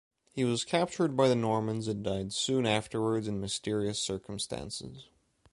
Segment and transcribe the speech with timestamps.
[0.33, 5.05] He was captured by the Normans and died soon afterwards in mysterious circumstances.